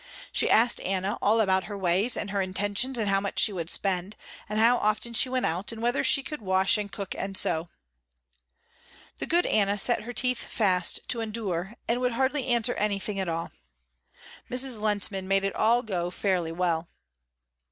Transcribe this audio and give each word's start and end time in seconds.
She 0.31 0.49
asked 0.49 0.79
Anna 0.79 1.19
all 1.21 1.39
about 1.39 1.65
her 1.65 1.77
ways 1.77 2.17
and 2.17 2.31
her 2.31 2.41
intentions 2.41 2.97
and 2.97 3.07
how 3.07 3.19
much 3.19 3.37
she 3.37 3.53
would 3.53 3.69
spend, 3.69 4.15
and 4.49 4.57
how 4.57 4.77
often 4.79 5.13
she 5.13 5.29
went 5.29 5.45
out 5.45 5.71
and 5.71 5.79
whether 5.79 6.03
she 6.03 6.23
could 6.23 6.41
wash 6.41 6.75
and 6.79 6.91
cook 6.91 7.13
and 7.13 7.37
sew. 7.37 7.69
The 9.17 9.27
good 9.27 9.45
Anna 9.45 9.77
set 9.77 10.01
her 10.01 10.11
teeth 10.11 10.39
fast 10.43 11.07
to 11.09 11.21
endure 11.21 11.75
and 11.87 12.01
would 12.01 12.13
hardly 12.13 12.47
answer 12.47 12.73
anything 12.73 13.19
at 13.19 13.29
all. 13.29 13.51
Mrs. 14.49 14.79
Lehntman 14.81 15.25
made 15.27 15.43
it 15.43 15.55
all 15.55 15.83
go 15.83 16.09
fairly 16.09 16.51
well. 16.51 16.87